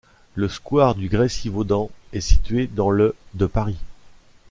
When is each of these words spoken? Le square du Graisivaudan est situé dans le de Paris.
Le 0.33 0.49
square 0.49 0.95
du 0.95 1.09
Graisivaudan 1.09 1.91
est 2.11 2.21
situé 2.21 2.65
dans 2.65 2.89
le 2.89 3.15
de 3.35 3.45
Paris. 3.45 3.77